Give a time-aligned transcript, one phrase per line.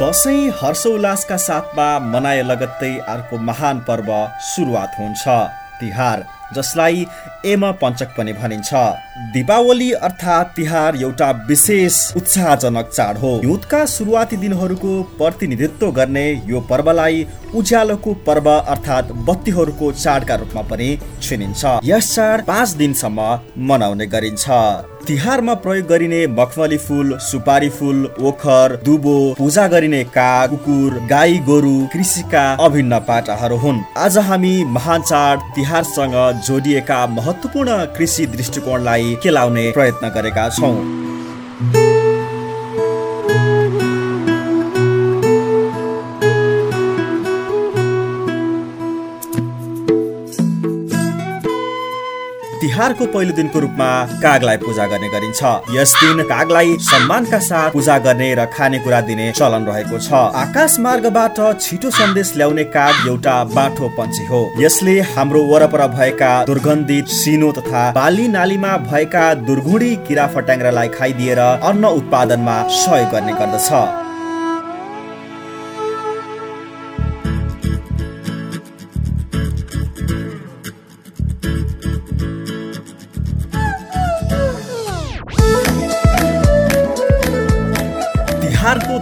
[0.00, 4.08] दसैँ हर्षोल्लासका साथमा मनाए लगत्तै अर्को महान पर्व
[4.44, 5.24] सुरुवात हुन्छ
[5.80, 6.24] तिहार
[6.54, 7.06] जसलाई
[7.46, 8.72] एम पञ्चक पनि भनिन्छ।
[9.16, 17.26] दीपावली अर्थात् तिहार एउटा विशेष उत्साहजनक चाड हो। युद्धका सुरुवाती दिनहरूको प्रतिनिधित्व गर्ने यो पर्वलाई
[17.54, 20.88] उज्यालोको पर्व अर्थात् बत्तीहरूको चाडका रूपमा पनि
[21.22, 23.38] चिनिन्छ। यस चाड पाँच दिनसम्म
[23.68, 24.44] मनाउने गरिन्छ।
[25.06, 31.74] तिहारमा प्रयोग गरिने मखमली फुल सुपारी फुल ओखर दुबो पूजा गरिने काग कुकुर गाई गोरु
[31.92, 40.08] कृषिका अभिन्न पाटाहरू हुन्। आज हामी महान चाड तिहारसँग जोडिएका महत्वपूर्ण कृषि दृष्टिकोणलाई केलाउने प्रयत्न
[40.08, 41.05] गरेका छौँ।
[52.60, 53.88] तिहारको पहिलो दिनको रूपमा
[54.22, 55.42] कागलाई पूजा गर्ने गरिन्छ।
[55.76, 61.38] यस दिन कागलाई सम्मानका साथ पूजा गर्ने र खानेकुरा दिने चलन रहेको छ। आकाश मार्गबाट
[61.60, 67.90] छिटो सन्देश ल्याउने काग एउटा बाठो पन्छी हो। यसले हाम्रो वरपर भएका दुर्गन्धित सिनो तथा
[67.92, 74.05] बाली नालीमा भएका दुर्गुडी किरा फट्याङ्ग्रालाई खाइदिएर अन्न उत्पादनमा सहयोग गर्ने गर्दछ।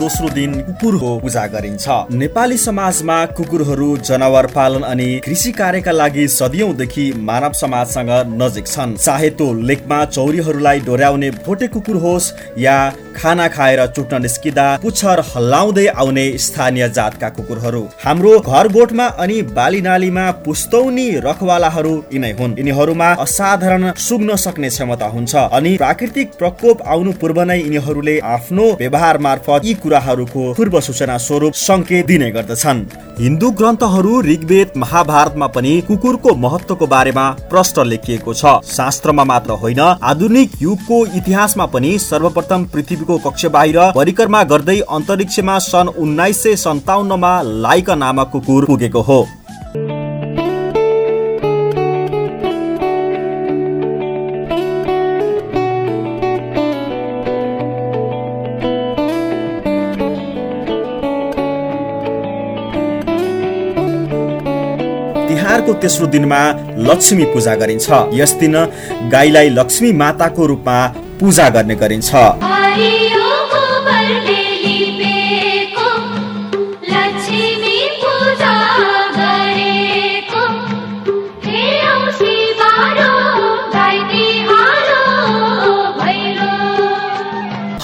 [0.00, 7.04] दोस्रो दिन कुकुरको पूजा गरिन्छ। नेपाली समाजमा कुकुरहरू जनावर पालन अनि कृषि कार्यका लागि सदियौंदेखि
[7.20, 8.10] मानव समाजसँग
[8.42, 12.76] नजिक छन्। चाहे त्यो लेखमा चौरीहरूलाई डोर्याउने भोटे कुकुर होस् या
[13.16, 19.80] खाना खाएर चुट्न निस्किँदा पुच्छर हल्लाउँदै आउने स्थानीय जातका कुकुरहरू। हाम्रो घर गोठमा अनि बाली
[19.80, 27.12] नालीमा पुस्तौनी रखवालाहरू यिनै हुन्। यिनीहरूमा असाधारण सुग्न सक्ने क्षमता हुन्छ अनि प्राकृतिक प्रकोप आउनु
[27.20, 32.80] पूर्व नै यिनीहरूले आफ्नो व्यवहार मार्फत यी कुराहरूको पूर्व सूचना स्वरूप संकेत दिने गर्दछन्।
[33.18, 40.50] हिन्दू ग्रन्थहरू ऋग्वेद महाभारतमा पनि कुकुरको महत्वको बारेमा प्रश्न लेखिएको छ। शास्त्रमा मात्र होइन आधुनिक
[40.62, 47.94] युगको इतिहासमा पनि सर्वप्रथम पृथ्वीको कक्ष बाहिर परिक्रमा गर्दै अन्तरिक्षमा सन् उन्नाइस सय सन्ताउन्नमा लाइका
[47.96, 49.20] नामक कुकुर पुगेको हो।
[65.70, 66.40] तिहारको तेस्रो दिनमा
[66.82, 68.54] लक्ष्मी पूजा गरिन्छ। यस दिन
[69.12, 70.76] गाईलाई लक्ष्मी माताको रूपमा
[71.20, 72.10] पूजा गर्ने गरिन्छ।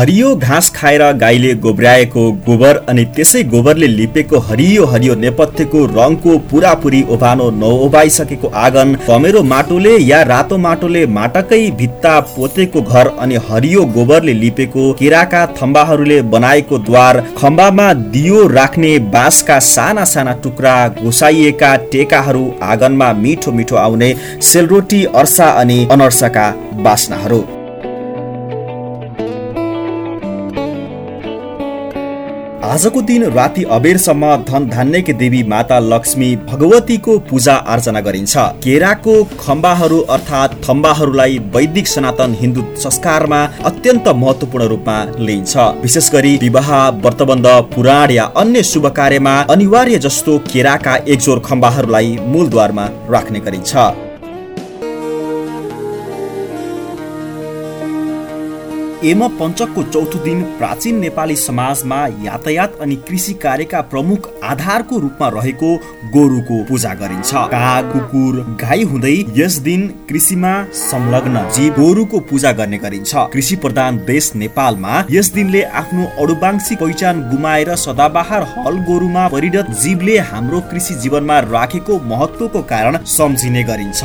[0.00, 7.02] हरियो घाँस खाएर गाईले गोब्राएको गोबर अनि त्यसै गोबरले लिपेको हरियो हरियो नेपथ्यको रङको पुरापुरी
[7.14, 14.34] ओभानो नओभाइसकेको आँगन कमेरो माटोले या रातो माटोले माटकै भित्ता पोतेको घर अनि हरियो गोबरले
[14.40, 23.12] लिपेको केराका थम्बाहरूले बनाएको द्वार खम्बामा दियो राख्ने बाँसका साना साना टुक्रा घुसाइएका टेकाहरू आँगनमा
[23.22, 24.14] मिठो मिठो आउने
[24.48, 26.50] सेलरोटी अर्सा अनि अनर्साका
[26.84, 27.59] बास्नाहरू।
[32.70, 39.98] आजको दिन राति अबेरसम्म धन धान्यकी देवी माता लक्ष्मी भगवतीको पूजा अर्चना गरिन्छ। केराको खम्बाहरू
[40.08, 48.10] अर्थात् थम्बाहरूलाई वैदिक सनातन हिन्दू संस्कारमा अत्यन्त महत्वपूर्ण रूपमा लिइन्छ। विशेष गरी विवाह व्रतबन्ध पुराण
[48.10, 53.74] या अन्य शुभ कार्यमा अनिवार्य जस्तो केराका एकजोर खम्बाहरूलाई मूलद्वारमा राख्ने गरिन्छ।
[59.04, 65.70] एम पञ्चकको चौथो दिन प्राचीन नेपाली समाजमा यातायात अनि कृषि कार्यका प्रमुख आधारको रूपमा रहेको
[66.12, 72.78] गोरुको पूजा गरिन्छ। काग कुकुर गाई हुँदै यस दिन कृषिमा संलग्न जीव गोरुको पूजा गर्ने
[72.78, 79.70] गरिन्छ। कृषि प्रधान देश नेपालमा यस दिनले आफ्नो अडुबाङ्सी पहिचान गुमाएर सदाबहार हल गोरुमा परिणत
[79.82, 84.04] जीवले हाम्रो कृषि जीवनमा राखेको महत्वको कारण सम्झिने गरिन्छ।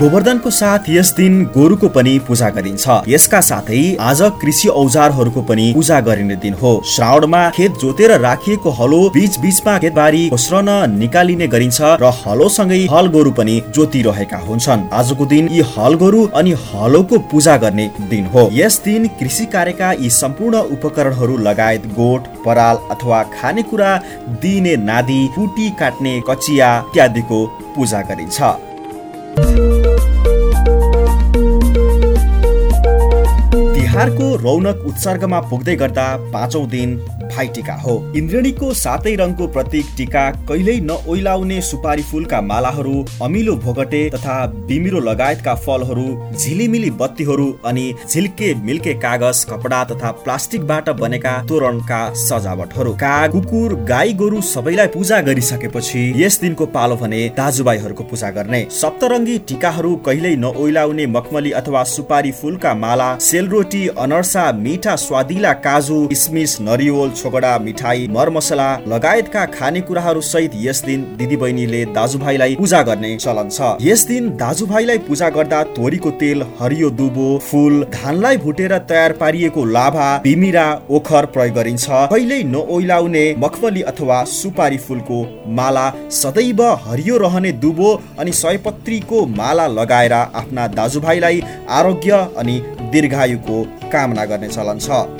[0.00, 5.98] गोवर्धनको साथ यस दिन गोरुको पनि पूजा गरिन्छ। यसका साथै आज कृषि औजारहरूको पनि पूजा
[6.00, 12.12] गरिने दिन हो। श्रावणमा खेत जोतेर राखिएको हलो बीच बीचमा खेतबारी घोस्रन निकालिने गरिन्छ र
[12.20, 17.86] हलोसँगै हल गोरु पनि जोतिरहेका हुन्छन्। आजको दिन यी हल गोरु अनि हलोको पूजा गर्ने
[18.10, 23.92] दिन हो। यस दिन कृषि कार्यका यी सम्पूर्ण उपकरणहरू लगायत गोठ पराल अथवा खानेकुरा
[24.40, 27.44] दिने नादी कुटी काट्ने कचिया इत्यादिको
[27.76, 28.40] पूजा गरिन्छ।
[34.00, 36.92] तिहारको रौनक उत्सर्गमा पुग्दै गर्दा पाँचौं दिन
[37.40, 44.34] भाइटिका हो। इन्द्रणीको सातै रङको प्रतीक टिका कहिल्यै नओइलाउने सुपारी फुलका मालाहरू अमिलो भोगटे तथा
[44.68, 52.92] बिमिरो लगायतका फलहरू झिलिमिली बत्तीहरू अनि झिल्के मिल्के कागज कपडा तथा प्लास्टिकबाट बनेका तोरणका सजावटहरू।
[53.00, 59.38] काग कुकुर गाई गोरु सबैलाई पूजा गरिसकेपछि यस दिनको पालो भने दाजुभाइहरूको पूजा गर्ने। सप्तरङ्गी
[59.48, 67.10] टिकाहरू कहिल्यै नओइलाउने मखमली अथवा सुपारी फुलका माला सेलरोटी अनर्सा मिठा स्वादिला काजु इस्मिस नरिवल
[67.30, 74.02] छोगडा मिठाई मरमसला लगायतका खानेकुराहरू सहित यस दिन दिदीबहिनीले दाजुभाइलाई पूजा गर्ने चलन छ। यस
[74.06, 80.66] दिन दाजुभाइलाई पूजा गर्दा तोरीको तेल हरियो दुबो फुल धानलाई भुटेर तयार पारिएको लाभा बिमिरा
[80.90, 85.20] ओखर प्रयोग गरिन्छ। कहिल्यै नओइलाउने मखमली अथवा सुपारी फुलको
[85.54, 85.86] माला
[86.18, 91.42] सदैव हरियो रहने दुबो अनि सयपत्रीको माला लगाएर आफ्ना दाजुभाइलाई
[91.78, 92.60] आरोग्य अनि
[92.92, 93.62] दीर्घायुको
[93.92, 95.19] कामना गर्ने चलन छ।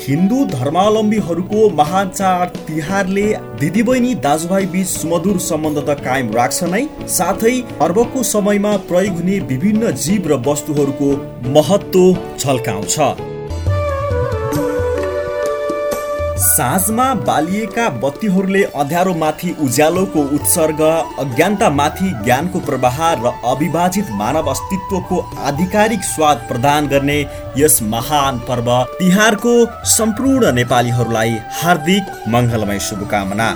[0.00, 3.24] हिन्दू धर्मावलम्बीहरूको महान चाड तिहारले
[3.60, 6.82] दिदीबहिनी दाजुभाइ बीच सुमधुर सम्बन्ध त कायम राख्छ नै
[7.14, 11.10] साथै पर्वको समयमा प्रयोग हुने विभिन्न जीव र वस्तुहरूको
[11.56, 12.06] महत्व
[12.38, 12.96] झल्काउँछ।
[16.38, 20.80] साँझमा बालिएका बत्तीहरूले अँध्यारोमाथि उज्यालोको उत्सर्ग
[21.18, 25.18] अज्ञानतामाथि ज्ञानको प्रवाह र अविभाजित मानव अस्तित्वको
[25.48, 27.18] आधिकारिक स्वाद प्रदान गर्ने
[27.58, 29.54] यस महान पर्व तिहारको
[29.96, 33.50] सम्पूर्ण नेपालीहरूलाई हार्दिक मङ्गलमय शुभकामना।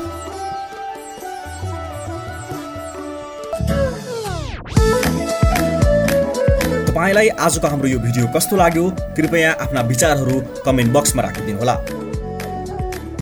[6.87, 8.91] तपाईँलाई आजको हाम्रो यो भिडियो कस्तो लाग्यो?
[9.17, 11.75] कृपया आफ्ना विचारहरू कमेन्ट बक्समा राखिदिनु होला